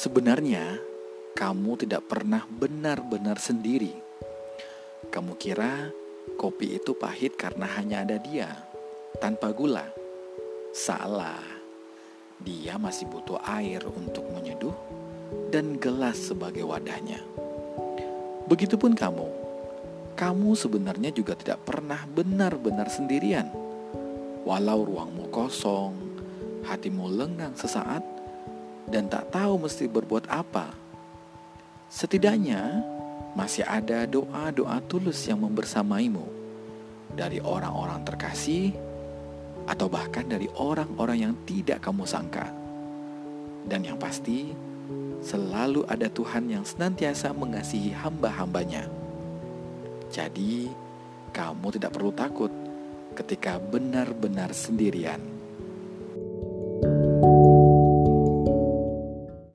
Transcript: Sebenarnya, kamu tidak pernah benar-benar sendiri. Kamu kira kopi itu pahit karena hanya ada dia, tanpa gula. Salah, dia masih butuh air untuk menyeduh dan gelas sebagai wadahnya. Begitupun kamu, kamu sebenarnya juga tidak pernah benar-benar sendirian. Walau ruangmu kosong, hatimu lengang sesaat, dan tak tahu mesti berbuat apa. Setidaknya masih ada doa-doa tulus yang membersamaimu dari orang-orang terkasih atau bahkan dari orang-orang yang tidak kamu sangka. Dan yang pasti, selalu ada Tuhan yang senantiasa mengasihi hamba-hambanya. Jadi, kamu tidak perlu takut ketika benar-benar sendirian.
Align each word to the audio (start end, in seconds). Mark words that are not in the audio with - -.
Sebenarnya, 0.00 0.80
kamu 1.36 1.84
tidak 1.84 2.08
pernah 2.08 2.48
benar-benar 2.48 3.36
sendiri. 3.36 3.92
Kamu 5.12 5.36
kira 5.36 5.92
kopi 6.40 6.80
itu 6.80 6.96
pahit 6.96 7.36
karena 7.36 7.68
hanya 7.76 8.08
ada 8.08 8.16
dia, 8.16 8.48
tanpa 9.20 9.52
gula. 9.52 9.84
Salah, 10.72 11.44
dia 12.40 12.80
masih 12.80 13.12
butuh 13.12 13.44
air 13.44 13.84
untuk 13.92 14.24
menyeduh 14.32 14.72
dan 15.52 15.76
gelas 15.76 16.32
sebagai 16.32 16.64
wadahnya. 16.64 17.20
Begitupun 18.48 18.96
kamu, 18.96 19.28
kamu 20.16 20.56
sebenarnya 20.56 21.12
juga 21.12 21.36
tidak 21.36 21.60
pernah 21.68 22.08
benar-benar 22.08 22.88
sendirian. 22.88 23.52
Walau 24.48 24.80
ruangmu 24.80 25.28
kosong, 25.28 25.92
hatimu 26.64 27.04
lengang 27.04 27.52
sesaat, 27.52 28.19
dan 28.90 29.06
tak 29.06 29.30
tahu 29.30 29.64
mesti 29.64 29.86
berbuat 29.86 30.26
apa. 30.26 30.74
Setidaknya 31.90 32.82
masih 33.38 33.62
ada 33.62 34.04
doa-doa 34.10 34.82
tulus 34.90 35.22
yang 35.30 35.46
membersamaimu 35.46 36.26
dari 37.14 37.38
orang-orang 37.38 38.02
terkasih 38.02 38.74
atau 39.70 39.86
bahkan 39.86 40.26
dari 40.26 40.50
orang-orang 40.58 41.30
yang 41.30 41.34
tidak 41.46 41.82
kamu 41.82 42.02
sangka. 42.02 42.50
Dan 43.66 43.86
yang 43.86 43.98
pasti, 44.00 44.50
selalu 45.22 45.86
ada 45.86 46.10
Tuhan 46.10 46.50
yang 46.50 46.64
senantiasa 46.66 47.30
mengasihi 47.30 47.94
hamba-hambanya. 47.94 48.90
Jadi, 50.10 50.66
kamu 51.30 51.66
tidak 51.78 51.94
perlu 51.94 52.10
takut 52.10 52.50
ketika 53.14 53.62
benar-benar 53.62 54.50
sendirian. 54.50 55.39